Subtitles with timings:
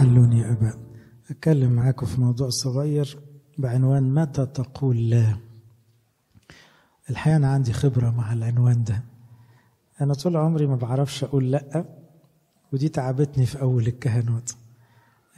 [0.00, 0.78] حلون يا أباء
[1.30, 3.18] أتكلم معاكم في موضوع صغير
[3.58, 5.36] بعنوان متى تقول لا؟
[7.10, 9.02] الحقيقة أنا عندي خبرة مع العنوان ده.
[10.00, 11.84] أنا طول عمري ما بعرفش أقول لأ
[12.72, 14.56] ودي تعبتني في أول الكهنوت.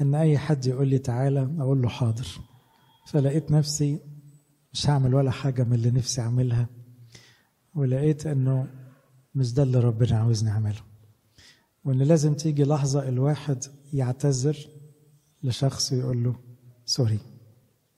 [0.01, 2.29] إن أي حد يقول لي تعالى أقول له حاضر.
[3.07, 4.01] فلقيت نفسي
[4.73, 6.67] مش هعمل ولا حاجة من اللي نفسي أعملها
[7.75, 8.67] ولقيت إنه
[9.35, 10.92] مش ده اللي ربنا عاوزني أعمله.
[11.85, 14.57] وإن لازم تيجي لحظة الواحد يعتذر
[15.43, 16.35] لشخص ويقول له
[16.85, 17.19] سوري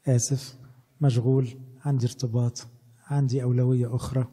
[0.06, 0.56] آسف
[1.00, 1.48] مشغول
[1.84, 2.66] عندي ارتباط
[3.06, 4.26] عندي أولوية أخرى.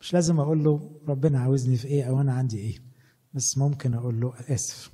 [0.00, 2.78] مش لازم أقول له ربنا عاوزني في إيه أو أنا عندي إيه.
[3.34, 4.90] بس ممكن أقول له آسف.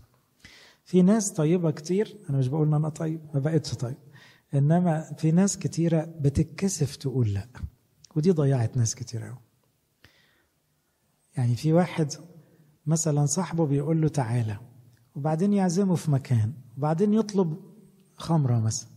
[0.84, 3.96] في ناس طيبة كتير أنا مش بقول إن أنا طيب ما بقتش طيب
[4.54, 7.48] إنما في ناس كتيرة بتتكسف تقول لأ
[8.16, 9.38] ودي ضيعت ناس كتير أوي.
[11.36, 12.12] يعني في واحد
[12.86, 14.56] مثلا صاحبه بيقول له تعالى
[15.14, 17.56] وبعدين يعزمه في مكان وبعدين يطلب
[18.16, 18.88] خمرة مثلا.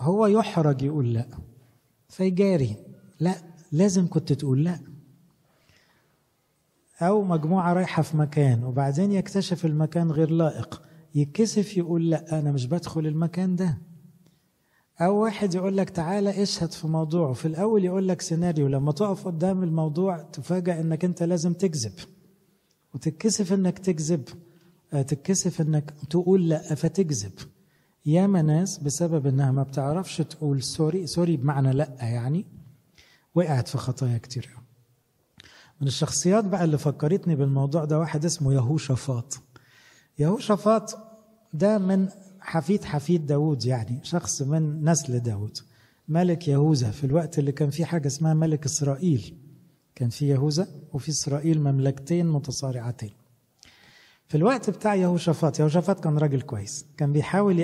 [0.00, 1.26] هو يحرج يقول لا.
[2.08, 2.76] فيجاري
[3.20, 3.34] لا
[3.72, 4.80] لازم كنت تقول لا.
[7.02, 10.82] أو مجموعة رايحة في مكان وبعدين يكتشف المكان غير لائق.
[11.14, 13.78] يتكسف يقول لا أنا مش بدخل المكان ده.
[15.00, 19.26] أو واحد يقول لك تعالى اشهد في موضوع في الأول يقول لك سيناريو لما تقف
[19.26, 21.92] قدام الموضوع تفاجأ إنك أنت لازم تكذب.
[22.96, 24.24] وتتكسف إنك تكذب
[24.90, 27.32] تتكسف إنك تقول لا فتكذب.
[28.06, 32.46] ياما ناس بسبب إنها ما بتعرفش تقول sorry sorry بمعنى لا يعني
[33.34, 34.56] وقعت في خطايا كتير
[35.80, 39.38] من الشخصيات بقى اللي فكرتني بالموضوع ده واحد اسمه يهوشافاط.
[40.18, 40.98] يهوشافاط
[41.52, 42.08] ده من
[42.40, 45.58] حفيد حفيد داود يعني شخص من نسل داود
[46.08, 49.36] ملك يهوذا في الوقت اللي كان فيه حاجة اسمها ملك إسرائيل.
[49.96, 53.10] كان في يهوذا وفي إسرائيل مملكتين متصارعتين.
[54.28, 56.86] في الوقت بتاع يهوشافاط يهوشافاط كان راجل كويس.
[56.96, 57.58] كان بيحاول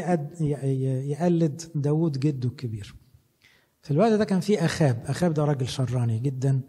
[1.11, 2.95] يقلد داود جده الكبير.
[3.83, 5.03] في الوقت ده كان في أخاب.
[5.07, 6.61] أخاب ده راجل شراني جدا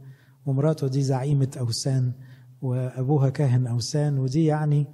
[0.45, 2.11] ومراته دي زعيمة أوسان
[2.61, 4.87] وأبوها كاهن أوسان ودي يعني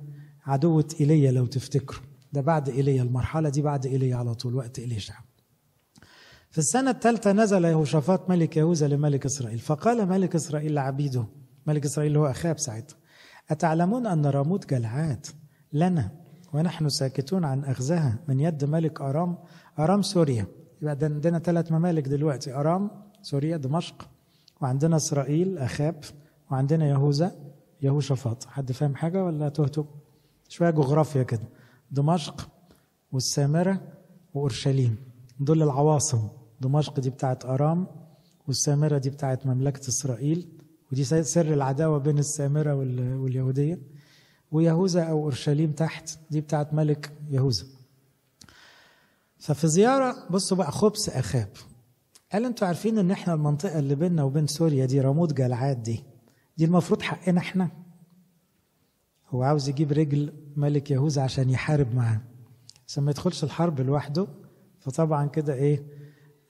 [0.46, 2.04] عدوة إيليا لو تفتكروا.
[2.34, 5.16] ده بعد إيليا المرحلة دي بعد إيليا على طول وقت إليشع
[6.52, 9.60] في السنة الثالثة نزل يهوشافاط ملك يهوذا لملك إسرائيل.
[9.60, 11.26] فقال ملك إسرائيل لعبيده
[11.68, 12.98] ملك إسرائيل هو أخاب ساعتها
[13.50, 15.26] أتعلمون أن راموت جلعاد
[15.74, 16.12] لنا
[16.54, 19.38] ونحن ساكتون عن أخذها من يد ملك أرام
[19.80, 20.48] أرام سوريا.
[20.82, 24.10] يبقى عندنا ثلاث ممالك دلوقتي أرام سوريا دمشق
[24.62, 26.04] وعندنا إسرائيل أخاب
[26.52, 27.32] وعندنا يهوذا
[27.82, 28.46] يهوشافاط.
[28.46, 29.86] حد فاهم حاجة ولا تهتم؟
[30.48, 31.50] شوية جغرافيا كده.
[31.92, 32.50] دمشق
[33.12, 33.82] والسامرة
[34.34, 34.98] وأورشليم
[35.40, 36.39] دول العواصم.
[36.62, 37.88] دمشق دي بتاعت أرام
[38.48, 40.48] والسامرة دي بتاعت مملكة إسرائيل
[40.92, 43.80] ودي سر العداوة بين السامرة واليهودية.
[44.52, 47.66] ويهوذا أو أورشليم تحت دي بتاعت ملك يهوذا.
[49.38, 51.50] ففي زيارة بصوا بقى خبز أخاب.
[52.34, 56.04] قال أنتوا عارفين ان إحنا المنطقة اللي بيننا وبين سوريا دي راموت جلعاد دي؟
[56.58, 57.72] دي المفروض حقنا إحنا.
[59.30, 62.22] هو عاوز يجيب رجل ملك يهوذا عشان يحارب معاه.
[62.88, 64.28] عشان ما يدخلش الحرب لوحده.
[64.80, 65.84] فطبعا كده إيه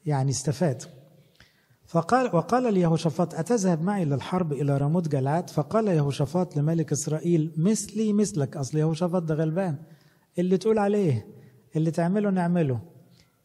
[0.06, 0.84] يعني استفاد.
[1.86, 8.58] فقال وقال ليهوشافاط أتذهب معي للحرب إلى راموت جلعاد؟ فقال يهوشافاط لملك إسرائيل مثلي مثلك.
[8.58, 9.78] أصل يهوشافاط ده غلبان.
[10.40, 11.28] اللي تقول عليه
[11.76, 12.80] اللي تعمله نعمله.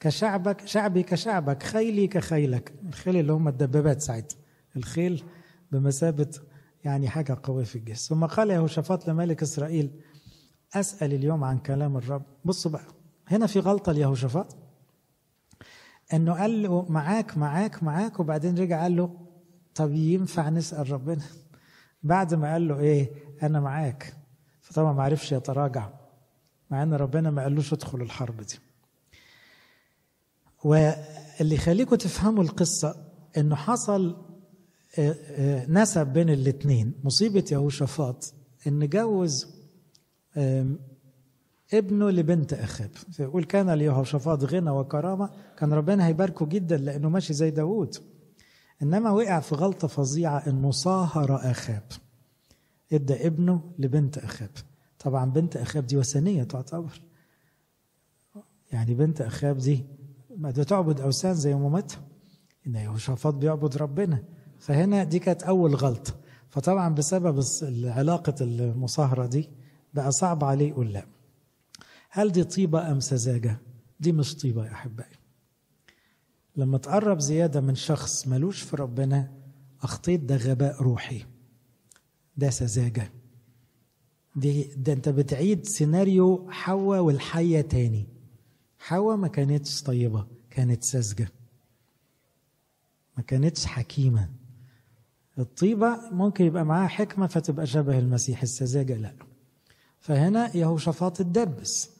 [0.01, 2.73] كشعبك شعبي كشعبك خيلي كخيلك.
[2.89, 4.37] الخيل اللي هم الدبابات ساعتها.
[4.77, 5.23] الخيل
[5.73, 6.29] بمثابة
[6.85, 9.91] يعني حاجة قوية في الجيش ثم قال يهوشافاط لملك إسرائيل
[10.75, 12.23] أسأل اليوم عن كلام الرب.
[12.45, 12.85] بصوا بقى
[13.29, 14.57] هنا في غلطة ليهوشافاط.
[16.13, 18.21] إنه قال له معاك معاك معاك.
[18.21, 19.11] وبعدين رجع قال له
[19.75, 21.23] طب ينفع نسأل ربنا؟
[22.03, 23.11] بعد ما قال له إيه
[23.43, 24.17] أنا معاك.
[24.61, 25.91] فطبعا ما عرفش يتراجع
[26.71, 28.59] مع إن ربنا ما قالوش ادخل الحرب دي.
[30.65, 32.97] واللي يخليكم تفهموا القصة
[33.37, 34.25] إنه حصل
[35.69, 38.35] نسب بين الاثنين مصيبة يهوشافاط
[38.67, 39.55] إن جوز
[41.73, 45.31] ابنه لبنت اخاب فيقول كان ليهوشافاط غنى وكرامة.
[45.57, 47.97] كان ربنا هيباركه جدا لأنه ماشي زي داوود.
[48.83, 51.83] إنما وقع في غلطة فظيعة انه صاهر اخاب
[52.93, 54.51] إدى ابنه لبنت اخاب
[54.99, 57.01] طبعا بنت اخاب دي وثنية تعتبر.
[58.73, 59.85] يعني بنت اخاب دي
[60.37, 62.03] ما تعبد أوثان زي مامتها
[62.67, 64.23] إن يهوشافاط بيعبد ربنا.
[64.59, 66.13] فهنا دي كانت أول غلطة.
[66.51, 67.43] فطبعا بسبب
[67.85, 69.51] علاقه المصاهرة دي
[69.95, 71.07] بقى صعب عليه يقول لأ.
[72.17, 73.59] هل دي طيبة أم سذاجة؟
[74.01, 75.17] دي مش طيبة يا أحبائي.
[76.57, 79.33] لما تقرب زيادة من شخص ملوش في ربنا
[79.83, 81.25] أخطيت ده غباء روحي.
[82.37, 83.13] ده سذاجة.
[84.37, 88.07] دي ده أنت بتعيد سيناريو حواء والحية تاني
[88.79, 91.29] حواء ما كانتش طيبة كانت ساذجة
[93.17, 94.29] ما كانتش حكيمة
[95.39, 99.15] الطيبة ممكن يبقى معاها حكمة فتبقى شبه المسيح السذاجة لا
[100.01, 101.91] فهنا يهوشافاط اتدبس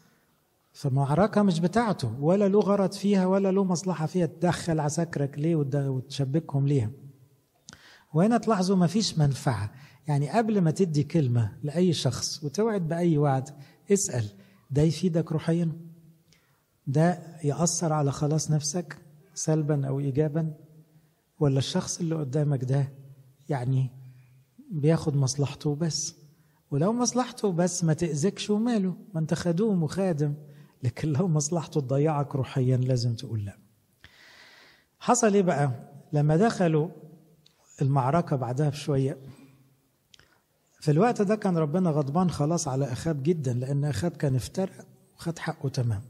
[0.75, 4.27] فمعركة مش بتاعته ولا له غرض فيها ولا له مصلحة فيها.
[4.27, 6.91] تدخل عساكرك ليه وتشبكهم ليها.
[8.15, 9.73] وهنا تلاحظوا ما فيش منفعة.
[10.09, 13.49] يعني قبل ما تدي كلمة لأي شخص وتوعد بأي وعد
[13.93, 14.25] اسأل
[14.71, 15.73] ده يفيدك روحيا؟
[16.87, 18.97] ده يأثر على خلاص نفسك
[19.35, 20.55] سلبا أو إيجابا؟
[21.41, 22.89] ولا الشخص اللي قدامك ده
[23.49, 23.91] يعني
[24.71, 26.15] بياخد مصلحته بس
[26.71, 30.35] ولو مصلحته بس ما تأذكش وماله ما انت خدوم وخادم.
[30.85, 33.59] لكن لو مصلحته تضيعك روحيا لازم تقول لا.
[35.01, 35.71] حصل إيه بقى؟
[36.13, 36.89] لما دخلوا
[37.83, 39.19] المعركة بعدها بشوية
[40.81, 44.73] في الوقت ده كان ربنا غضبان خلاص على أخاب جدا لأن أخاب كان افترى
[45.17, 46.03] وخد حقه تمام.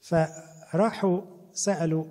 [0.00, 1.20] فراحوا
[1.52, 2.04] سألوا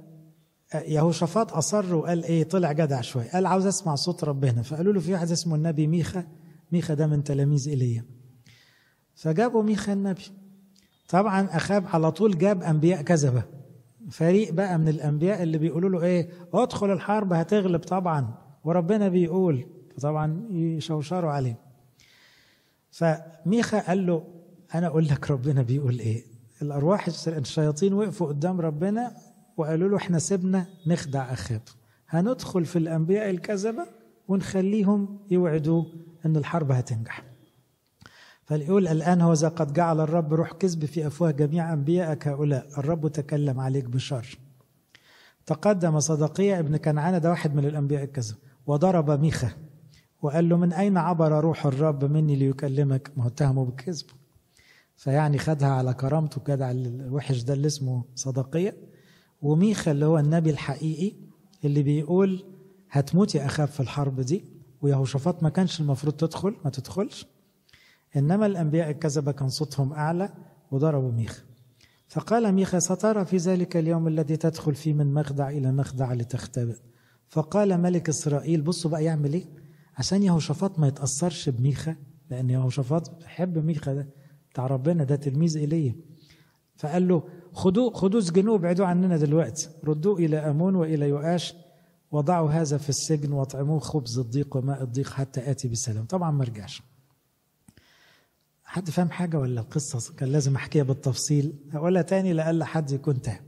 [0.76, 4.62] يهوشافاط أصر وقال إيه طلع جدع شوية قال عاوز أسمع صوت ربنا.
[4.62, 6.28] فقالوا له في واحد اسمه النبي ميخا
[6.72, 8.06] ميخا ده من تلاميذ إيليا.
[9.16, 10.24] فجابوا ميخا النبي.
[11.10, 13.44] طبعا أخاب على طول جاب أنبياء كذبة
[14.12, 18.34] فريق بقى من الأنبياء اللي بيقولوا له إيه؟ أدخل الحرب هتغلب طبعا.
[18.64, 19.66] وربنا بيقول
[19.98, 21.58] فطبعا يشوشروا عليه.
[22.92, 24.24] فميخا قال له
[24.76, 26.24] أنا أقول لك ربنا بيقول إيه؟
[26.62, 29.12] الأرواح الشياطين وقفوا قدام ربنا
[29.58, 31.62] وقالوا له إحنا سيبنا نخدع أخاب.
[32.10, 33.86] هندخل في الأنبياء الكذبة
[34.28, 35.84] ونخليهم يوعدوا
[36.26, 37.24] أن الحرب هتنجح.
[38.46, 43.08] فليقول الآن هو إذا قد جعل الرب روح كذب في أفواه جميع أنبيائك هؤلاء الرب
[43.08, 44.38] تكلم عليك بشر.
[45.46, 48.36] تقدم صدقية ابن كنعانة ده واحد من الأنبياء الكذب
[48.68, 49.52] وضرب ميخا
[50.22, 54.06] وقال له من أين عبر روح الرب مني ليكلمك؟ ما اتهمه بالكذب.
[54.96, 58.78] فيعني خدها على كرامته كده على الوحش ده اللي اسمه صدقية.
[59.42, 61.16] وميخا اللي هو النبي الحقيقي
[61.66, 62.44] اللي بيقول
[62.92, 64.46] هتموت يا أخاف في الحرب دي
[64.82, 67.28] ويهوشافاط ما كانش المفروض تدخل ما تدخلش.
[68.18, 70.30] إنما الأنبياء الكذبة كان صوتهم أعلى
[70.72, 71.44] وضربوا ميخا
[72.08, 76.76] فقال ميخا سترى في ذلك اليوم الذي تدخل فيه من مخدع إلى مخدع لتختبئ.
[77.30, 79.46] فقال ملك إسرائيل بصوا بقى يعمل إيه؟
[79.98, 81.96] عشان يهوشافاط ما يتأثرش بميخا
[82.30, 84.08] لأن يهوشافاط بيحب ميخا ده.
[84.52, 85.96] بتاع ربنا ده تلميذ إيليا.
[86.76, 87.24] فقال له
[87.54, 89.70] خدوه خدوه اسجنوه ابعدوه عننا دلوقتي.
[89.86, 91.54] ردوه إلى أمون وإلى يؤاش
[92.12, 96.06] وضعوا هذا في السجن واطعموه خبز الضيق وماء الضيق حتى آتي بسلام.
[96.06, 96.82] طبعا ما رجعش.
[98.74, 101.54] حد فاهم حاجة ولا القصة؟ كان لازم أحكيها بالتفصيل.
[101.74, 103.40] أقولها تاني لألا حد يكون تاه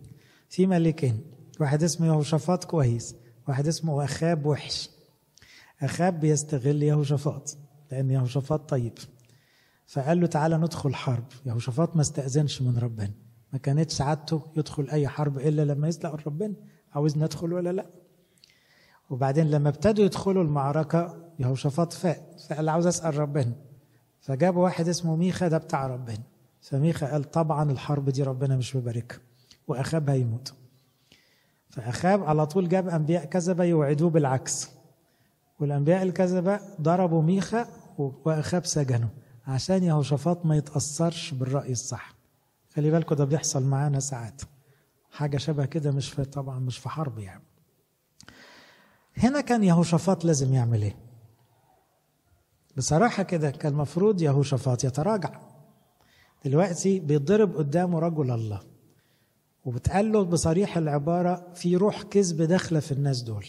[0.50, 1.22] في ملكين.
[1.60, 3.16] واحد اسمه يهوشافاط كويس.
[3.48, 4.89] واحد اسمه أخاب وحش.
[5.81, 7.57] أخاب بيستغل يهوشافاط
[7.92, 8.94] لأن يهوشافاط طيب.
[9.88, 11.25] فقال له تعالى ندخل حرب.
[11.45, 13.13] يهوشافاط ما استأذنش من ربنا.
[13.54, 16.54] ما كانتش عادته يدخل أي حرب إلا لما يسلق ربنا
[16.92, 17.86] عاوز ندخل ولا لأ؟
[19.10, 22.31] وبعدين لما ابتدوا يدخلوا المعركة يهوشافاط فاق.
[22.50, 23.64] فقال عاوز أسأل ربنا.
[24.25, 26.24] فجابوا واحد اسمه ميخا ده بتاع ربنا.
[26.62, 29.19] فميخا قال طبعا الحرب دي ربنا مش مباركها
[29.68, 30.54] وأخاب هيموت.
[31.69, 34.69] فأخاب على طول جاب أنبياء كذبة يوعدوه بالعكس.
[35.60, 37.68] والأنبياء الكذبة ضربوا ميخا
[37.98, 39.10] وأخاب سجنه.
[39.48, 42.16] عشان يهوشافاط ما يتأثرش بالرأي الصح.
[42.74, 44.42] خلي بالكم ده بيحصل معانا ساعات.
[45.11, 47.44] حاجة شبه كده مش في طبعا مش في حرب يعني.
[49.18, 51.05] هنا كان يهوشافاط لازم يعمل إيه؟
[52.77, 55.39] بصراحة كده كان المفروض يهوشافاط يتراجع.
[56.45, 58.59] دلوقتي بيتضرب قدامه رجل الله.
[59.65, 63.45] وبتقال له بصريح العبارة في روح كذب داخلة في الناس دول.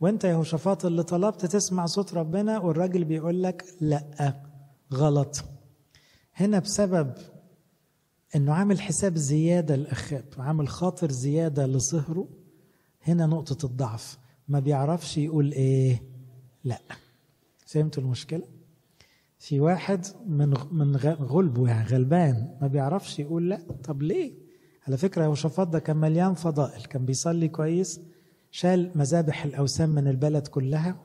[0.00, 4.34] وانت يا هوشافاط اللي طلبت تسمع صوت ربنا والراجل بيقول لك لا
[4.94, 5.44] غلط.
[6.34, 7.14] هنا بسبب
[8.36, 12.28] انه عامل حساب زيادة لأخاب عامل خاطر زيادة لصهره.
[13.02, 14.18] هنا نقطة الضعف.
[14.48, 16.02] ما بيعرفش يقول إيه
[16.64, 16.78] لا.
[17.66, 18.42] فهمتوا المشكلة؟
[19.38, 23.58] في واحد من من غلبه يعني غلبان ما بيعرفش يقول لا.
[23.84, 24.32] طب ليه؟
[24.86, 28.00] على فكرة يهوشافاط ده كان مليان فضائل كان بيصلي كويس
[28.50, 30.96] شال مذابح الأوثان من البلد كلها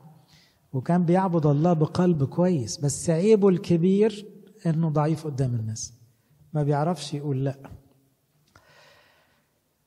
[0.72, 4.26] وكان بيعبد الله بقلب كويس بس عيبه الكبير
[4.66, 5.92] إنه ضعيف قدام الناس.
[6.52, 7.58] ما بيعرفش يقول لا.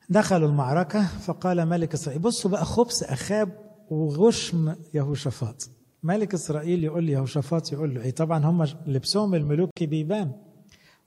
[0.10, 3.58] دخلوا المعركة فقال ملك إسرائيل بصوا بقى خبث أخاب
[3.90, 5.70] وغشم يهوشافاط
[6.04, 10.32] ملك إسرائيل يقول لي يهوشافاط يقول له إيه طبعا هم لبسهم الملوكي بيبان.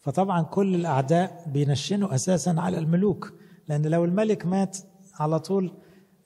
[0.00, 3.32] فطبعا كل الأعداء بينشنوا أساسا على الملوك
[3.68, 4.78] لأن لو الملك مات
[5.14, 5.72] على طول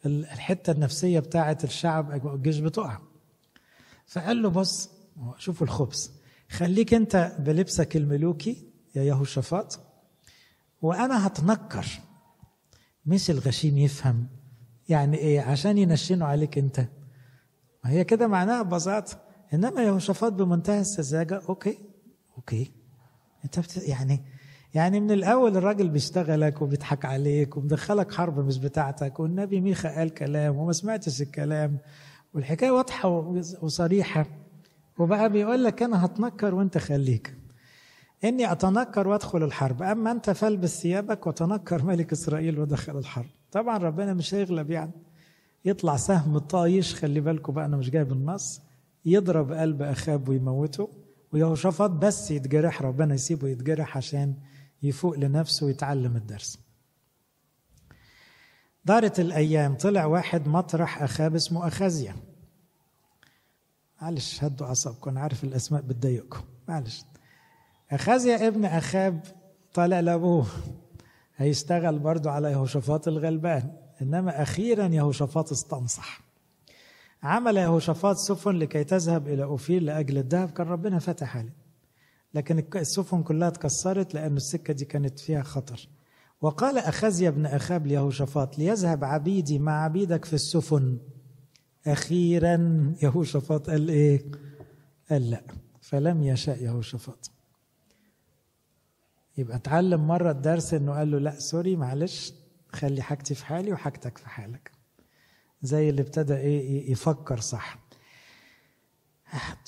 [0.07, 2.99] الحتة النفسية بتاعة الشعب الجيش بتقع.
[4.07, 4.91] فقال له بص
[5.39, 6.13] شوفوا الخبث
[6.51, 9.81] خليك أنت بلبسك الملوكي يا يهوشافاط
[10.83, 11.87] وأنا هتنكر.
[13.07, 14.27] مش الغشيم يفهم
[14.89, 16.89] يعني إيه عشان ينشنوا عليك أنت.
[17.91, 19.19] هي كده معناها ببساطة.
[19.55, 21.79] إنما يهوشافاط بمنتهى السذاجة okay
[22.37, 22.73] okay.
[23.45, 23.89] أنت بت...
[23.89, 24.21] يعني
[24.75, 30.57] يعني من الأول الراجل بيشتغلك وبيضحك عليك ومدخلك حرب مش بتاعتك والنبي ميخا قال كلام
[30.57, 31.79] وما سمعتش الكلام
[32.35, 33.09] والحكاية واضحة
[33.63, 34.27] وصريحة.
[34.99, 37.35] وبقى بيقول لك أنا هتنكر وأنت خليك.
[38.25, 39.83] إني أتنكر وأدخل الحرب.
[39.83, 43.27] أما أنت فالبس ثيابك وتنكر ملك إسرائيل ودخل الحرب.
[43.53, 44.91] طبعا ربنا مش هيغلب يعني.
[45.69, 48.61] يطلع سهم طايش خلي بالكم بقى أنا مش جايب النص.
[49.05, 50.89] يضرب قلب أخاب ويموته
[51.33, 54.35] ويهوشافاط بس يتجرح ربنا يسيبه يتجرح عشان
[54.83, 56.59] يفوق لنفسه ويتعلم الدرس.
[58.85, 62.17] دارت الأيام طلع واحد مطرح أخاب اسمه أخازيا.
[64.03, 66.41] معلش هدوا أعصابكم أنا عارف الأسماء بتضايقكم.
[66.69, 67.05] معلش.
[67.91, 69.21] أخازيا ابن أخاب
[69.75, 70.47] طالع لأبوه.
[71.37, 73.88] هيشتغل برضه على يهوشافاط الغلبان.
[74.03, 76.21] إنما أخيرا يهوشافاط استنصح.
[77.23, 81.57] عمل يهوشافاط سفن لكي تذهب إلى اوفير لأجل الذهب كان ربنا فتح عليه
[82.35, 85.89] لكن السفن كلها اتكسرت لأن السكة دي كانت فيها خطر.
[86.41, 90.99] وقال أخزيا بن أخاب ليهوشافاط ليذهب عبيدي مع عبيدك في السفن.
[91.87, 92.57] أخيرا
[93.03, 94.25] يهوشافاط قال إيه؟
[95.11, 95.43] قال لا.
[95.81, 97.31] فلم يشاء يهوشافاط.
[99.39, 102.33] يبقى اتعلم مرة الدرس إنه قال له لا sorry معلش.
[102.73, 104.71] خلي حاجتي في حالي وحاجتك في حالك.
[105.63, 107.79] زي اللي ابتدى إيه يفكر صح.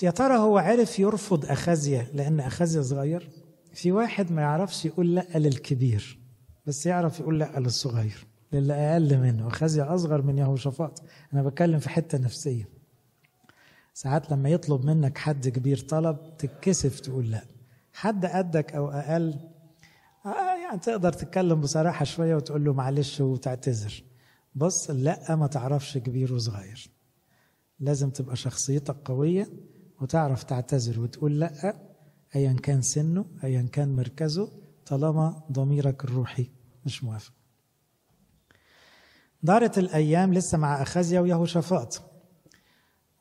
[0.03, 3.29] يا ترى هو عرف يرفض أخازيا لأن أخازيا صغير؟
[3.73, 6.19] في واحد ما يعرفش يقول لأ للكبير
[6.65, 9.47] بس يعرف يقول لأ للصغير للي أقل منه.
[9.47, 11.03] أخازيا أصغر من يهوشافاط
[11.33, 12.69] أنا بتكلم في حتة نفسية.
[13.93, 17.45] ساعات لما يطلب منك حد كبير طلب تتكسف تقول لأ.
[17.93, 19.39] حد قدك أو أقل
[20.71, 24.03] يعني تقدر تتكلم بصراحة شوية وتقول له معلش وتعتذر.
[24.55, 26.89] بص لا ما تعرفش كبير وصغير.
[27.79, 29.49] لازم تبقى شخصيتك قوية
[30.01, 31.75] وتعرف تعتذر وتقول لا
[32.35, 34.51] أيا كان سنه أيا كان مركزه
[34.85, 36.49] طالما ضميرك الروحي.
[36.85, 37.33] مش موافق.
[39.43, 42.01] دارت الأيام لسه مع أخازيا ويهوشافاط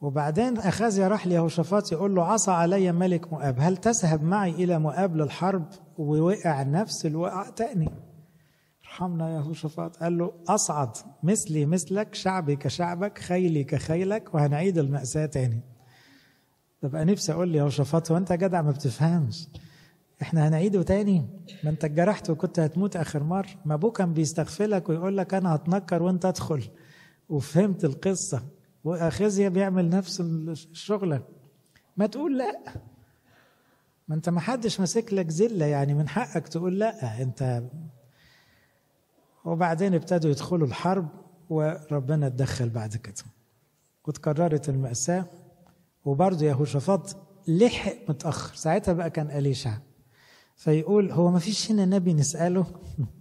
[0.01, 5.17] وبعدين أخازيا راح ليهوشافاط يقول له عصى علي ملك مؤاب هل تذهب معي إلى مؤاب
[5.17, 5.67] للحرب
[5.99, 7.91] ووقع نفس الوقع تاني؟
[8.85, 10.91] ارحمنا يا هوشافاط قال له أصعد
[11.23, 15.61] مثلي مثلك شعبي كشعبك خيلي كخيلك وهنعيد المأساة تاني.
[16.83, 19.49] ببقى نفسي أقول لي يا هوشافاط هو أنت جدع ما بتفهمش؟
[20.23, 21.27] إحنا هنعيده تاني؟
[21.65, 26.03] ما أنت اتجرحت وكنت هتموت آخر مرة ما ابوه كان بيستغفلك ويقول لك أنا هتنكر
[26.03, 26.63] وأنت ادخل.
[27.29, 28.43] وفهمت القصة.
[28.85, 31.23] واخزيا بيعمل نفس الشغلة
[31.97, 32.61] ما تقول لا.
[34.09, 37.23] ما أنت ما حدش ماسك لك زلة يعني من حقك تقول لا.
[37.23, 37.63] أنت
[39.45, 41.09] وبعدين ابتدوا يدخلوا الحرب
[41.51, 43.25] وربنا اتدخل بعد كده.
[44.07, 45.25] وتكررت المأساة.
[46.05, 47.17] وبرضه يهوشافاط
[47.49, 48.55] لحق متأخر.
[48.55, 49.79] ساعتها بقى كان أليشع.
[50.57, 52.67] فيقول هو ما فيش هنا نبي نسأله؟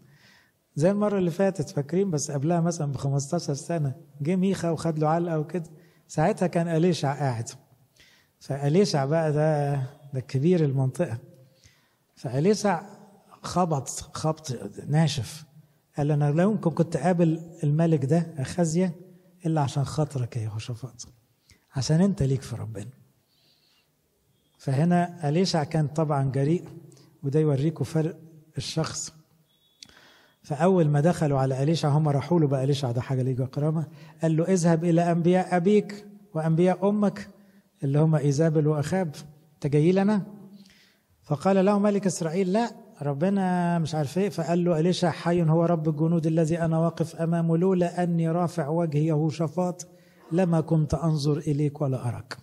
[0.76, 3.96] زي المرة اللي فاتت فاكرين؟ بس قبلها مثلا ب 15 سنة.
[4.22, 5.70] جه ميخا وخد له علقة وكده.
[6.08, 7.50] ساعتها كان أليشع قاعد.
[8.40, 9.76] فأليشع بقى ده
[10.14, 11.18] ده كبير المنطقة.
[12.16, 12.84] فأليشع
[13.42, 14.52] خبط خبط
[14.88, 15.44] ناشف.
[15.98, 18.92] قال أنا لا يمكن كنت قابل الملك ده اخازيا
[19.46, 21.08] إلا عشان خاطرك يا يهوشافاط.
[21.76, 22.90] عشان أنت ليك في ربنا.
[24.58, 26.64] فهنا أليشع كان طبعا جريء
[27.24, 28.20] وده يوريكم فرق
[28.58, 29.14] الشخص.
[30.42, 33.88] فأول ما دخلوا على أليشع هم راحوا له بقى أليشع ده حاجة ليه كرامة.
[34.22, 37.28] قال له اذهب إلى أنبياء أبيك وأنبياء أمك
[37.84, 39.16] اللي هم إيزابل وأخاب
[39.56, 40.22] أنت جاي لنا؟
[41.24, 44.30] فقال له ملك إسرائيل لا ربنا مش عارف إيه.
[44.30, 49.06] فقال له أليشع حي هو رب الجنود الذي أنا واقف أمامه لولا أني رافع وجهي
[49.06, 49.88] يهوشافاط
[50.32, 52.38] لما كنت أنظر إليك ولا أراك.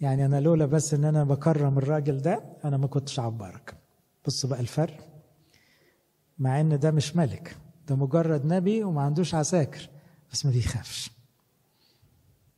[0.00, 3.74] يعني أنا لولا بس إن أنا بكرم الراجل ده أنا ما كنتش عبرك
[4.26, 5.13] بص بقى الفرق.
[6.38, 7.56] مع إن ده مش ملك
[7.88, 9.88] ده مجرد نبي وما عندوش عساكر
[10.32, 11.10] بس ما بيخافش.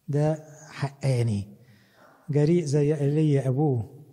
[0.08, 1.48] ده حقاني.
[2.30, 4.04] جريء زي ايليا أبوه.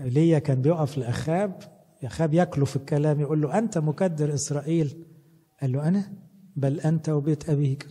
[0.00, 1.62] ايليا كان بيقف لأخاب
[2.02, 5.04] يخاب ياكله في الكلام يقول له أنت مكدر إسرائيل؟
[5.60, 6.12] قال له أنا؟
[6.56, 7.88] بل أنت وبيت أبيك.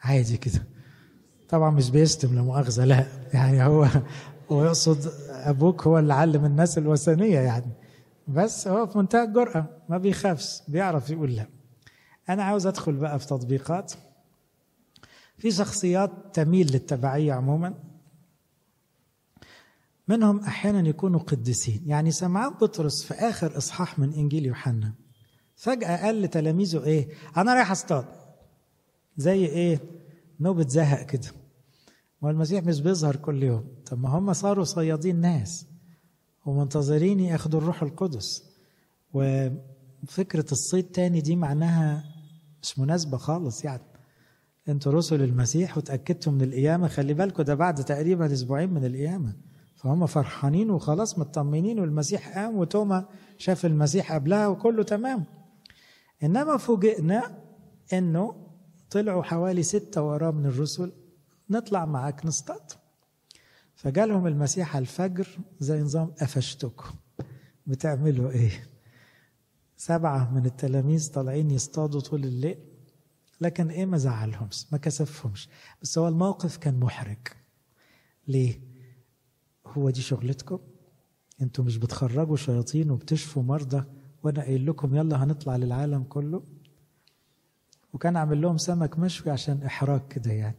[0.00, 0.62] عادي كده.
[1.48, 3.06] طبعا مش بيشتم لا مؤاخذة لا.
[3.34, 3.88] يعني هو
[4.50, 7.72] هو يقصد أبوك هو اللي علم الناس الوثنية يعني.
[8.28, 11.46] بس هو في منتهى الجرأة ما بيخافش بيعرف يقول لا.
[12.28, 13.92] أنا عاوز أدخل بقى في تطبيقات.
[15.38, 17.74] في شخصيات تميل للتبعية عموما.
[20.08, 21.82] منهم أحيانا يكونوا قديسين.
[21.86, 24.94] يعني سمعان بطرس في آخر إصحاح من إنجيل يوحنا.
[25.56, 28.06] فجأة قال لتلاميذه إيه؟ أنا رايح أصطاد.
[29.16, 29.80] زي إيه؟
[30.40, 31.28] نوبة زهق كده.
[32.22, 33.68] ما المسيح مش بيظهر كل يوم.
[33.86, 35.66] طب ما هم صاروا صيادين ناس.
[36.48, 38.44] ومنتظرين ياخدوا الروح القدس.
[39.14, 42.04] وفكرة الصيد تاني دي معناها
[42.62, 43.82] مش مناسبة خالص يعني.
[44.68, 46.88] أنتوا رسل المسيح وتأكدتوا من القيامة.
[46.88, 49.32] خلي بالكم ده بعد تقريبا أسبوعين من القيامة.
[49.76, 55.24] فهم فرحانين وخلاص مطمنين والمسيح قام وتوما شاف المسيح قبلها وكله تمام.
[56.22, 57.38] إنما فوجئنا
[57.92, 58.46] إنه
[58.90, 60.92] طلعوا حوالي ستة وراه من الرسل.
[61.50, 62.72] نطلع معاك نصطاد.
[63.78, 65.28] فجالهم المسيح الفجر
[65.60, 66.94] زي نظام قفشتكم.
[67.66, 68.66] بتعملوا إيه؟
[69.76, 72.58] سبعة من التلاميذ طالعين يصطادوا طول الليل
[73.40, 75.48] لكن إيه ما زعلهمش ما كسفهمش.
[75.82, 77.18] بس هو الموقف كان محرج.
[78.28, 78.60] ليه؟
[79.66, 80.58] هو دي شغلتكم؟
[81.42, 83.84] أنتوا مش بتخرجوا شياطين وبتشفوا مرضى
[84.22, 86.42] وأنا قايل لكم يلا هنطلع للعالم كله؟
[87.92, 90.58] وكان عامل لهم سمك مشوي عشان إحراج كده يعني.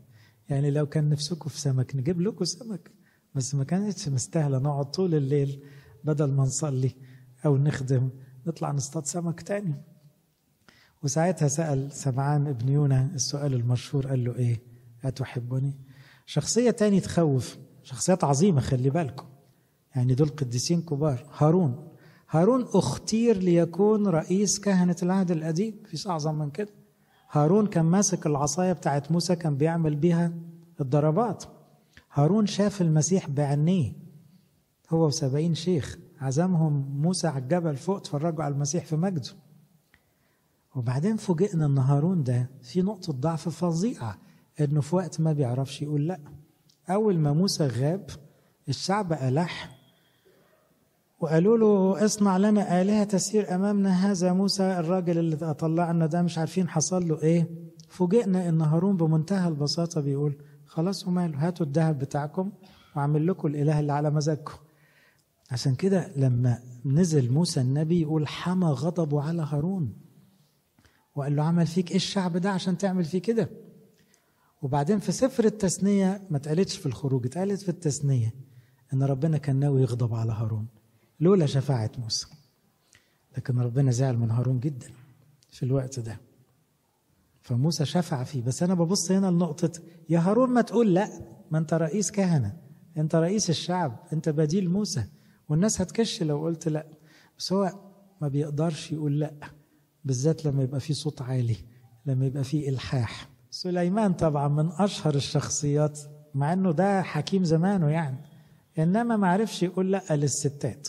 [0.50, 2.99] يعني لو كان نفسكم في سمك نجيب لكم سمك.
[3.40, 5.64] بس ما كانتش مستاهلة نقعد طول الليل
[6.04, 6.92] بدل ما نصلي
[7.46, 8.10] أو نخدم
[8.48, 9.76] نطلع نصطاد سمك تاني.
[11.04, 14.62] وساعتها سأل سمعان ابن يونا السؤال المشهور قال له إيه؟
[15.04, 15.74] أتحبني؟
[16.26, 19.26] شخصية تاني تخوف شخصيات عظيمة خلي بالكم.
[19.96, 21.26] يعني دول قديسين كبار.
[21.38, 21.88] هارون.
[22.30, 25.84] هارون أختير ليكون رئيس كهنة العهد القديم.
[25.86, 26.74] فيش أعظم من كده.
[27.32, 30.34] هارون كان ماسك العصاية بتاعت موسى كان بيعمل بيها
[30.82, 31.59] الضربات.
[32.20, 33.94] هارون شاف المسيح بعينيه
[34.90, 35.98] هو وسبعين شيخ.
[36.22, 39.30] عزمهم موسى على الجبل فوق اتفرجوا على المسيح في مجده.
[40.76, 44.18] وبعدين فوجئنا إن هارون ده في نقطة ضعف فظيعة
[44.62, 46.20] إنه في وقت ما بيعرفش يقول لأ.
[46.90, 48.10] أول ما موسى غاب
[48.70, 49.80] الشعب ألح
[51.20, 54.12] وقالوا له اصنع لنا آلهة تسير أمامنا.
[54.12, 57.50] هذا موسى الراجل اللي طلعنا ده مش عارفين حصل له إيه.
[57.90, 60.38] فوجئنا إن هارون بمنتهى البساطة بيقول
[60.70, 62.52] خلاص وماله هاتوا الذهب بتاعكم
[62.96, 64.54] وأعمل لكم الإله اللي على مزاجكم.
[65.52, 69.94] عشان كده لما نزل موسى النبي يقول حمى غضبه على هارون.
[71.16, 73.50] وقال له عمل فيك إيه الشعب ده عشان تعمل فيه كده؟
[74.62, 78.34] وبعدين في سفر التثنية ما اتقالتش في الخروج اتقالت في التثنية
[78.94, 80.68] إن ربنا كان ناوي يغضب على هارون.
[81.20, 82.28] لولا شفاعة موسى.
[83.38, 84.88] لكن ربنا زعل من هارون جدا
[85.52, 86.18] في الوقت ده.
[87.42, 88.42] فموسى شفع فيه.
[88.42, 89.72] بس أنا ببص هنا لنقطة
[90.10, 91.10] يا هارون ما تقول لا
[91.52, 92.58] ما أنت رئيس كهنة
[92.98, 95.04] أنت رئيس الشعب أنت بديل موسى
[95.50, 96.88] والناس هتكش لو قلت لا.
[97.38, 97.72] بس هو
[98.22, 99.34] ما بيقدرش يقول لا
[100.06, 101.56] بالذات لما يبقى في صوت عالي
[102.06, 103.30] لما يبقى في إلحاح.
[103.50, 106.00] سليمان طبعا من أشهر الشخصيات
[106.34, 108.18] مع أنه ده حكيم زمانه يعني
[108.80, 110.88] إنما ما عرفش يقول لأ للستات.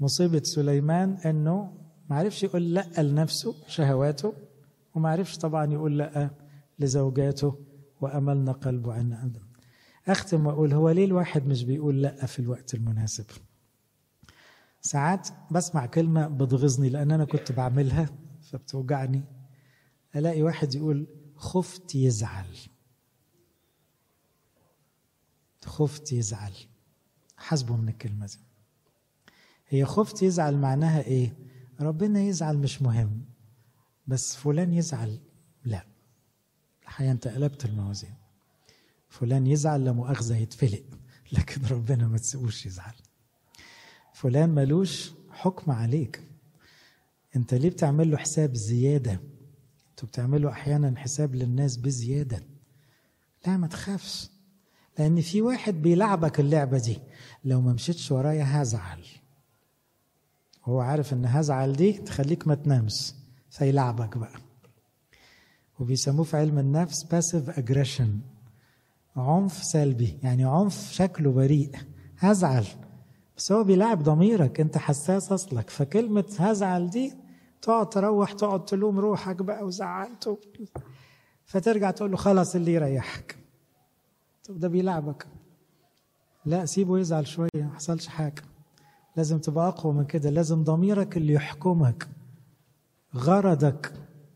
[0.00, 1.72] مصيبة سليمان أنه
[2.10, 4.32] ما عرفش يقول لأ لنفسه شهواته
[4.94, 6.30] وما عرفش طبعا يقول لأ
[6.78, 7.64] لزوجاته
[8.00, 9.42] وأملنا قلبه عن أدم
[10.08, 13.24] أختم وأقول هو ليه الواحد مش بيقول لأ في الوقت المناسب؟
[14.80, 18.08] ساعات بسمع كلمة بتغيظني لأن أنا كنت بعملها
[18.42, 19.22] فبتوجعني.
[20.16, 22.56] ألاقي واحد يقول خفت يزعل.
[25.64, 26.52] خفت يزعل.
[27.36, 28.38] حسبه من الكلمة دي.
[29.68, 31.36] هي خفت يزعل معناها إيه؟
[31.80, 33.24] ربنا يزعل مش مهم.
[34.06, 35.18] بس فلان يزعل.
[35.64, 35.84] لا.
[36.82, 38.14] الحقيقة أنت قلبت الموازين.
[39.08, 40.82] فلان يزعل لا مؤاخذة يتفلق
[41.32, 42.94] لكن ربنا ما تسيبوش يزعل.
[44.14, 46.22] فلان ملوش حكم عليك.
[47.36, 49.20] أنت ليه بتعمل له حساب زيادة؟
[49.90, 52.42] أنتوا بتعملوا أحيانا حساب للناس بزيادة.
[53.46, 54.30] لا ما تخافش.
[54.98, 56.98] لأن في واحد بيلعبك اللعبة دي.
[57.44, 59.04] لو ما مشيتش ورايا هزعل.
[60.64, 63.12] هو عارف إن هزعل دي تخليك ما تنامش.
[63.58, 64.38] فيلعبك بقى.
[65.80, 68.18] وبيسموه في علم النفس passive aggression
[69.16, 71.70] عنف سلبي يعني عنف شكله بريء
[72.18, 72.66] هزعل.
[73.36, 75.70] بس هو بيلعب ضميرك انت حساس اصلك.
[75.70, 77.14] فكلمة هزعل دي
[77.62, 80.38] تقعد تروح تقعد تلوم روحك بقى وزعلته
[81.44, 83.36] فترجع تقول له خلاص اللي يريحك.
[84.48, 85.26] طب ده بيلعبك.
[86.44, 88.42] لا سيبه يزعل شوية ما حصلش حاجة.
[89.16, 92.08] لازم تبقى أقوى من كده لازم ضميرك اللي يحكمك.
[93.16, 93.92] غرضك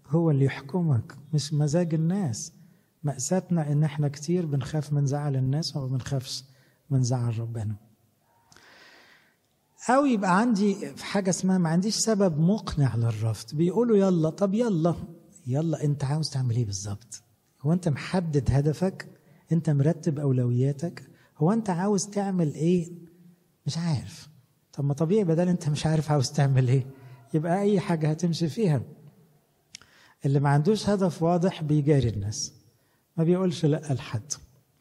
[0.09, 2.53] هو اللي يحكمك مش مزاج الناس
[3.03, 6.45] مأساتنا إن إحنا كتير بنخاف من زعل الناس وما بنخافش
[6.91, 7.77] من زعل ربنا
[9.91, 14.95] أو يبقى عندي في حاجة اسمها ما عنديش سبب مقنع للرفض بيقولوا يلا طب يلا
[15.47, 17.23] يلا أنت عاوز تعمل إيه بالظبط؟
[17.63, 19.09] هو أنت محدد هدفك؟
[19.53, 22.93] أنت مرتب أولوياتك؟ هو أنت عاوز تعمل إيه
[23.67, 24.29] مش عارف
[24.73, 26.87] طب ما طبيعي بدل أنت مش عارف عاوز تعمل إيه
[27.35, 28.83] يبقى أي حاجة هتمشي فيها.
[30.27, 32.53] اللي ما عندوش هدف واضح بيجاري الناس.
[33.17, 34.33] ما بيقولش لأ لحد.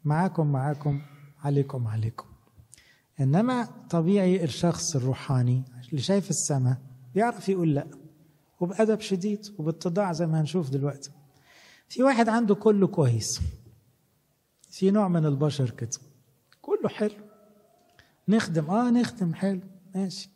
[0.04, 1.02] معاكم معاكم
[1.44, 2.26] عليكم عليكم.
[3.20, 6.76] إنما طبيعي الشخص الروحاني اللي شايف السماء
[7.14, 7.86] بيعرف يقول لأ.
[8.60, 11.10] وبأدب شديد وباتضاع زي ما هنشوف دلوقتي.
[11.88, 13.40] في واحد عنده كله كويس.
[14.70, 15.90] في نوع من البشر كده.
[16.62, 17.14] كله حلو.
[18.28, 19.60] نخدم آه نخدم حلو.
[19.94, 20.30] ماشي.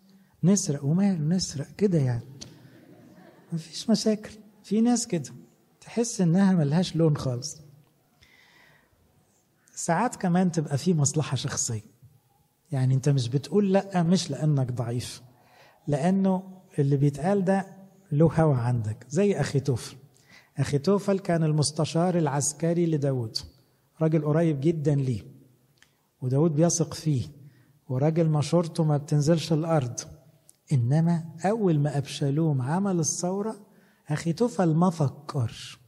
[0.44, 2.24] نسرق ومال نسرق كده يعني.
[3.52, 4.30] مفيش مشاكل.
[4.64, 5.30] في ناس كده
[5.80, 7.60] تحس إنها ملهاش لون خالص.
[9.74, 11.82] ساعات كمان تبقى في مصلحة شخصية.
[12.72, 15.22] يعني أنت مش بتقول لأ مش لأنك ضعيف.
[15.86, 16.42] لأنه
[16.78, 17.66] اللي بيتقال ده
[18.12, 19.06] له هوى عندك.
[19.08, 19.96] زي أخي توفل.
[20.58, 23.38] أخي توفل كان المستشار العسكري لداود
[24.00, 25.22] راجل قريب جدا ليه.
[26.20, 27.28] وداود بيثق فيه.
[27.88, 30.00] وراجل مشورته ما بتنزلش الأرض.
[30.72, 33.56] إنما أول ما ابشالوم عمل الثورة
[34.08, 35.78] أخي توفل ما فكرش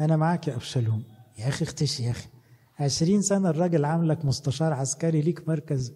[0.00, 1.02] أنا معاك يا ابشالوم
[1.38, 2.28] يا أخي اختشي يا أخي.
[2.80, 5.92] عشرين سنة الراجل عاملك مستشار عسكري ليك مركز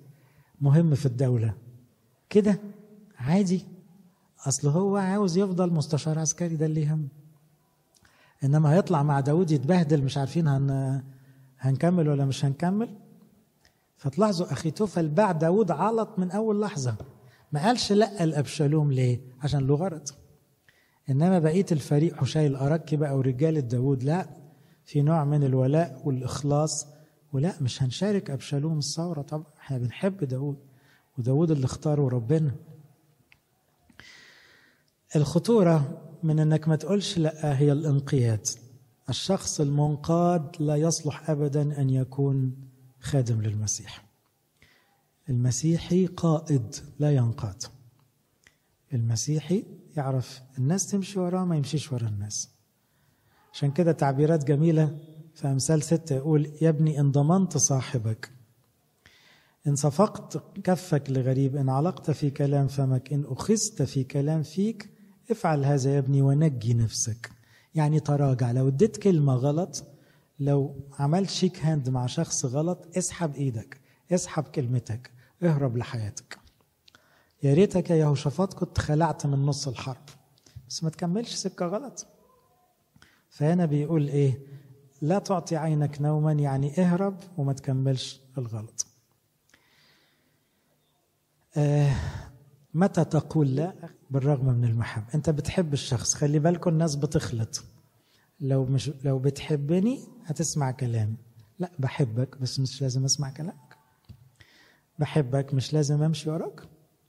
[0.60, 1.54] مهم في الدولة.
[2.30, 2.58] كده؟
[3.18, 3.66] عادي.
[4.46, 7.08] أصل هو عاوز يفضل مستشار عسكري ده اللي يهم
[8.44, 11.02] إنما هيطلع مع داود يتبهدل مش عارفين هن
[11.58, 12.88] هنكمل ولا مش هنكمل.
[13.96, 16.94] فتلاحظوا أخي توفل باع داود علط من أول لحظة.
[17.52, 20.08] ما قالش لا لأبشالوم ليه؟ عشان له غرض.
[21.10, 24.28] إنما بقية الفريق حشاي الأركي بقى ورجالة داود لا
[24.84, 26.86] في نوع من الولاء والإخلاص
[27.32, 30.56] ولا مش هنشارك أبشالوم الثورة طبعا إحنا بنحب داود
[31.18, 32.54] وداود اللي اختاره ربنا.
[35.16, 38.46] الخطورة من إنك ما تقولش لا هي الانقياد.
[39.08, 42.56] الشخص المنقاد لا يصلح ابدا أن يكون
[43.00, 44.07] خادم للمسيح.
[45.28, 47.62] المسيحي قائد لا ينقاد.
[48.92, 49.64] المسيحي
[49.96, 52.50] يعرف الناس تمشي وراه ما يمشيش ورا الناس.
[53.52, 54.98] عشان كده تعبيرات جميلة
[55.34, 58.30] في أمثال ستة يقول يا ابني إن ضمنت صاحبك
[59.66, 64.90] إن صفقت كفك لغريب إن علقت في كلام فمك إن أخذت في كلام فيك
[65.30, 67.30] افعل هذا يا ابني ونجي نفسك.
[67.74, 69.84] يعني تراجع لو اديت كلمة غلط
[70.40, 73.80] لو عملت شيك هاند مع شخص غلط اسحب إيدك
[74.12, 75.17] اسحب كلمتك.
[75.42, 76.38] اهرب لحياتك.
[77.42, 80.08] يا ريتك يا يهوشافاط كنت خلعت من نص الحرب.
[80.68, 82.06] بس ما تكملش سكة غلط.
[83.30, 84.38] فهنا بيقول إيه؟
[85.02, 88.86] لا تعطي عينك نوما يعني اهرب وما تكملش الغلط.
[91.56, 91.96] آه
[92.74, 93.74] متى تقول لا
[94.10, 96.14] بالرغم من المحبة انت بتحب الشخص.
[96.14, 97.64] خلي بالكم الناس بتخلط.
[98.40, 101.16] لو مش لو بتحبني هتسمع كلامي.
[101.58, 103.67] لا بحبك بس مش لازم أسمع كلامك.
[104.98, 106.60] بحبك مش لازم أمشي وراك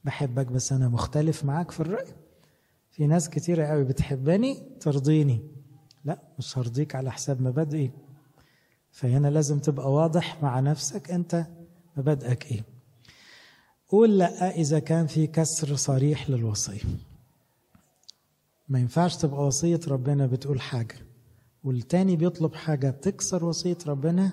[0.04, 2.14] بحبك بس أنا مختلف معاك في الرأي.
[2.92, 5.42] في ناس كتيرة قوي بتحبني ترضيني.
[6.06, 7.92] لا مش هرضيك على حساب مبادئي.
[8.92, 11.46] فهنا لازم تبقى واضح مع نفسك أنت
[11.98, 12.64] مبادئك إيه.
[13.90, 16.82] قول لا إذا كان في كسر صريح للوصية.
[18.70, 20.96] ما ينفعش تبقى وصية ربنا بتقول حاجة
[21.64, 24.32] والتاني بيطلب حاجة بتكسر وصية ربنا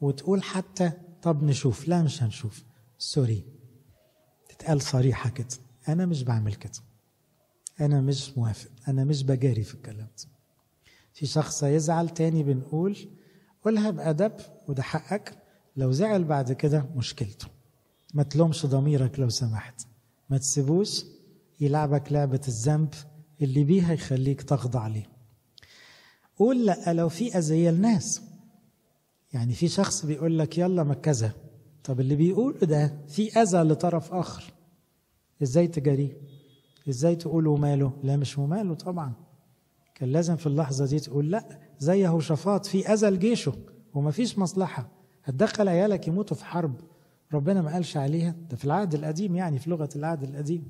[0.00, 0.92] وتقول حتى
[1.28, 2.64] طب نشوف لا مش هنشوف.
[2.98, 3.44] سوري.
[4.48, 5.46] تتقال صريحة كده.
[5.88, 6.80] أنا مش بعمل كده.
[7.80, 8.70] أنا مش موافق.
[8.88, 10.28] أنا مش بجاري في الكلام ده.
[11.14, 12.96] في شخص يزعل تاني بنقول
[13.64, 14.32] قولها بأدب
[14.68, 15.38] وده حقك.
[15.76, 17.46] لو زعل بعد كده مشكلته.
[18.14, 19.86] ما تلومش ضميرك لو سمحت.
[20.30, 21.04] ما تسيبوش
[21.60, 22.94] يلعبك لعبة الذنب.
[23.42, 25.06] اللي بيها يخليك تخضع ليه.
[26.36, 28.22] قول لأ لو في أذية الناس
[29.32, 31.32] يعني في شخص بيقول لك يلا ما كذا.
[31.84, 34.52] طب اللي بيقول ده في أذى لطرف آخر.
[35.42, 36.20] إزاي تجاريه
[36.88, 39.12] إزاي تقوله ماله؟ لا مش ماله طبعا.
[39.94, 43.52] كان لازم في اللحظة دي تقول لا زي يهوشافاط في أذى لجيشه
[43.94, 44.88] ومفيش مصلحة.
[45.24, 46.80] هتدخل عيالك يموتوا في حرب.
[47.32, 48.34] ربنا ما قالش عليها.
[48.50, 50.68] ده في العهد القديم يعني في لغة العهد القديم.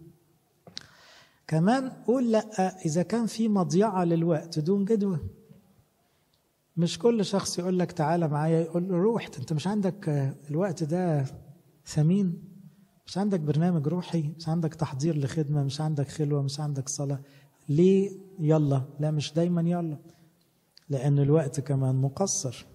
[1.46, 5.18] كمان قول لا إذا كان في مضيعة للوقت دون جدوى.
[6.78, 10.08] مش كل شخص يقول لك تعالى معايا يقول له روح انت مش عندك
[10.50, 11.24] الوقت ده
[11.86, 12.42] ثمين؟
[13.06, 17.20] مش عندك برنامج روحي؟ مش عندك تحضير لخدمة؟ مش عندك خلوة؟ مش عندك صلاة؟
[17.68, 18.10] ليه
[18.40, 19.98] يلا؟ لا مش دايما يلا
[20.88, 22.66] لأن الوقت كمان مقصر.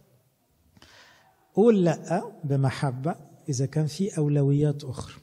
[1.54, 3.16] قول لأ بمحبة
[3.50, 5.16] إذا كان في أولويات أخرى.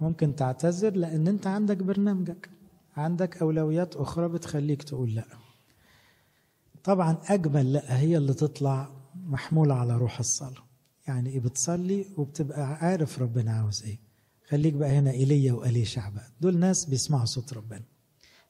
[0.00, 2.50] ممكن تعتذر لأن أنت عندك برنامجك.
[2.96, 5.43] عندك أولويات أخرى بتخليك تقول لأ.
[6.84, 10.64] طبعا أجمل لا هي اللي تطلع محمولة على روح الصلاة
[11.06, 13.98] يعني إيه بتصلي وبتبقى عارف ربنا عاوز إيه.
[14.48, 17.82] خليك بقى هنا إيليا واليشع بقى دول ناس بيسمعوا صوت ربنا.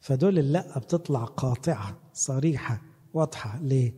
[0.01, 2.83] فدول اللا بتطلع قاطعة صريحة
[3.15, 3.59] واضحة.
[3.63, 3.93] ليه؟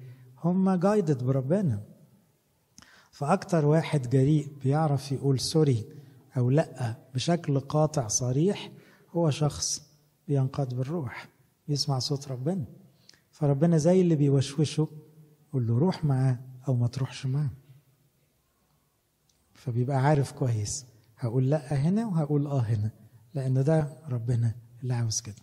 [0.45, 1.83] هم جايدد بربنا.
[3.11, 5.85] فأكتر واحد جريء بيعرف يقول سوري
[6.37, 8.71] أو لأ بشكل قاطع صريح
[9.11, 9.83] هو شخص
[10.29, 11.29] بينقاد بالروح
[11.69, 12.65] يسمع صوت ربنا.
[13.39, 14.89] فربنا زي اللي بيوشوشه
[15.53, 17.51] قول له روح معاه أو ما تروحش معاه.
[19.55, 20.87] فبيبقى عارف كويس
[21.19, 22.91] هقول لأ هنا وهقول آه هنا
[23.35, 25.35] لأن ده ربنا اللي عاوز كده.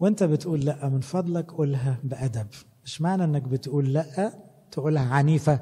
[0.00, 2.46] وأنت بتقول لأ من فضلك قولها بأدب.
[2.84, 4.38] مش معنى إنك بتقول لأ
[4.70, 5.60] تقولها عنيفة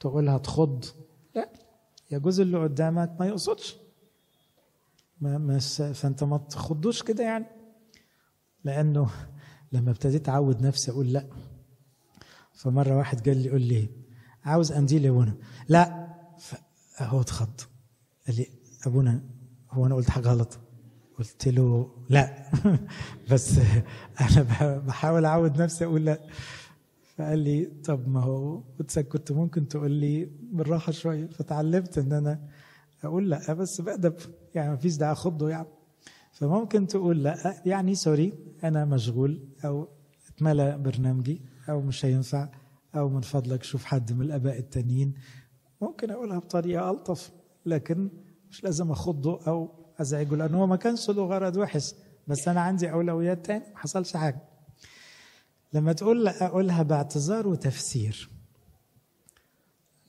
[0.00, 0.84] تقولها تخض.
[1.34, 1.48] لأ
[2.10, 3.76] يجوز اللي قدامك ما يقصدش.
[5.20, 7.46] ما مش فأنت ما تخضوش كده يعني.
[8.64, 9.10] لأنه
[9.72, 11.26] لما ابتديت أعود نفسي أقول لا.
[12.52, 13.88] فمرة واحد قال لي قول لي
[14.44, 15.34] عاوز قنديل يا أبونا.
[15.68, 16.08] لا.
[16.98, 17.60] هو اتخض.
[18.26, 18.46] قال لي
[18.86, 19.22] أبونا
[19.70, 20.58] هو أنا قلت حاجة غلط.
[21.18, 22.50] قلت له لا.
[23.30, 23.58] بس
[24.20, 26.20] أنا بحاول أعود نفسي أقول لا.
[27.16, 28.62] فقال لي طب ما هو
[29.08, 31.26] كنت ممكن تقول لي بالراحة شوية.
[31.26, 32.48] فتعلمت إن أنا
[33.04, 33.52] أقول لا.
[33.52, 34.14] بس بأدب.
[34.54, 35.66] يعني ما فيش داعي أخضه يعني.
[36.40, 38.32] فممكن تقول لا يعني سوري
[38.64, 39.88] أنا مشغول أو
[40.28, 42.48] اتملى برنامجي أو مش هينفع
[42.94, 45.14] أو من فضلك شوف حد من الآباء التانيين.
[45.80, 47.30] ممكن أقولها بطريقة ألطف
[47.66, 48.10] لكن
[48.50, 49.68] مش لازم اخضه أو
[50.00, 51.94] أزعجه لأن هو ما كانش له غرض وحش
[52.26, 54.40] بس أنا عندي أولويات تاني ما حصلش حاجة.
[55.72, 58.30] لما تقول لا أقولها باعتذار وتفسير.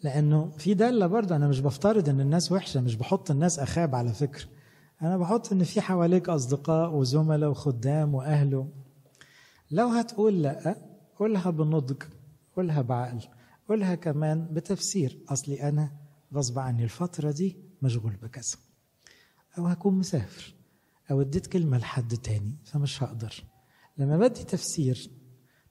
[0.04, 4.14] لأنه في دالة برضه أنا مش بفترض إن الناس وحشة مش بحط الناس اخاب على
[4.14, 4.46] فكرة.
[5.02, 8.70] أنا بحط إن في حواليك أصدقاء وزملاء وخدام وأهله.
[9.72, 10.76] لو هتقول لأ
[11.20, 12.04] قولها بنضج
[12.56, 13.22] قولها بعقل
[13.70, 15.20] قولها كمان بتفسير.
[15.30, 15.92] أصلي أنا
[16.34, 18.58] غصب عني الفترة دي مشغول بكذا.
[19.58, 20.54] أو هكون مسافر
[21.12, 23.44] أو اديت كلمة لحد تاني فمش هقدر.
[23.98, 25.10] لما بدي تفسير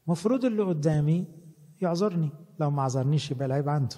[0.06, 1.26] مفروض اللي قدامي
[1.80, 2.30] يعذرني.
[2.60, 3.96] لو ما عذرنيش يبقى العيب عنده.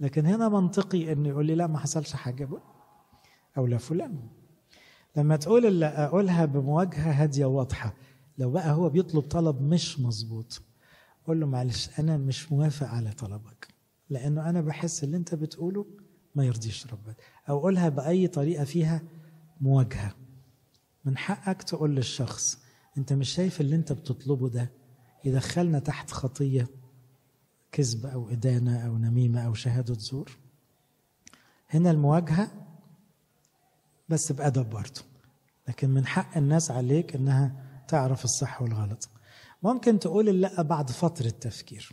[0.00, 2.48] لكن هنا منطقي إنه يقول لي لأ ما حصلش حاجة.
[3.58, 4.28] أو لا فلان.
[5.16, 7.94] لما تقول اللي أقولها بمواجهة هادية واضحه
[8.38, 10.62] لو بقى هو بيطلب طلب مش مظبوط
[11.26, 13.68] قول له معلش أنا مش موافق على طلبك
[14.10, 15.86] لأنه أنا بحس اللي أنت بتقوله
[16.34, 17.14] ما يرضيش ربنا
[17.48, 19.02] أو قولها بأي طريقة فيها
[19.60, 20.14] مواجهة.
[21.04, 22.58] من حقك تقول للشخص
[22.98, 24.70] أنت مش شايف اللي أنت بتطلبه ده
[25.24, 26.68] يدخلنا تحت خطية
[27.72, 30.30] كذب أو إدانة أو نميمة أو شهادة زور؟
[31.68, 32.65] هنا المواجهة
[34.08, 35.00] بس بأدب برضه.
[35.68, 37.52] لكن من حق الناس عليك إنها
[37.88, 39.08] تعرف الصح والغلط.
[39.62, 41.92] ممكن تقول اللأ بعد فترة تفكير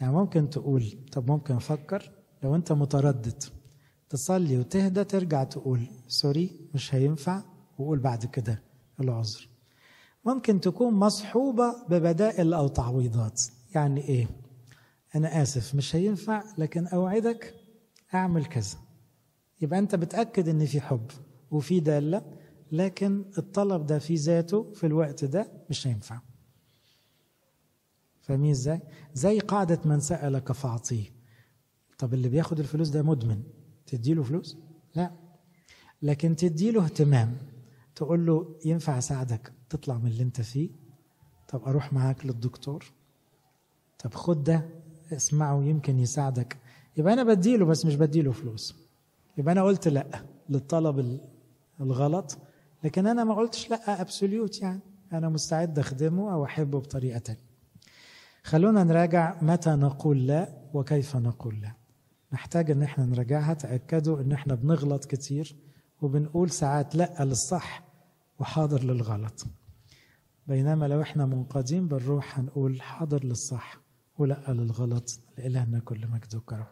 [0.00, 2.10] يعني ممكن تقول طب ممكن أفكر؟
[2.42, 3.44] لو أنت متردد
[4.08, 7.42] تصلي وتهدى ترجع تقول سوري مش هينفع
[7.78, 8.62] وقول بعد كده
[9.00, 9.48] العذر.
[10.24, 13.42] ممكن تكون مصحوبة ببدائل أو تعويضات.
[13.74, 14.26] يعني إيه؟
[15.14, 17.54] أنا آسف مش هينفع لكن أوعدك
[18.14, 18.78] أعمل كذا.
[19.60, 21.10] يبقى أنت بتأكد إن في حب
[21.50, 22.22] وفي دالة
[22.72, 26.20] لكن الطلب ده في ذاته في الوقت ده مش هينفع.
[28.20, 28.80] فاهمين إزاي؟
[29.14, 31.04] زي قاعدة من سألك فأعطيه.
[31.98, 33.42] طب اللي بياخد الفلوس ده مدمن
[33.86, 34.56] تديله فلوس؟
[34.94, 35.10] لا.
[36.02, 37.36] لكن تديله اهتمام
[37.94, 40.70] تقول له ينفع أساعدك تطلع من اللي أنت فيه؟
[41.48, 42.92] طب أروح معاك للدكتور؟
[43.98, 44.68] طب خد ده
[45.12, 46.56] اسمعه يمكن يساعدك.
[46.96, 48.89] يبقى أنا بديله بس مش بديله فلوس.
[49.38, 51.20] يبقى أنا قلت لأ للطلب
[51.80, 52.38] الغلط
[52.84, 54.80] لكن أنا ما قلتش لأ ابسوليوت يعني.
[55.12, 57.50] أنا مستعد أخدمه أو أحبه بطريقة تانية.
[58.44, 61.72] خلونا نراجع متى نقول لأ وكيف نقول لأ.
[62.32, 65.56] نحتاج إن إحنا نراجعها تأكدوا إن إحنا بنغلط كتير
[66.02, 67.82] وبنقول ساعات لأ للصح
[68.38, 69.46] وحاضر للغلط.
[70.46, 73.78] بينما لو إحنا منقادين بالروح هنقول حاضر للصح
[74.18, 76.66] ولأ للغلط لإلهنا كل مجد وكرم.